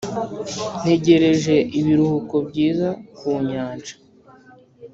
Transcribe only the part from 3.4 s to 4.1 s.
nyanja.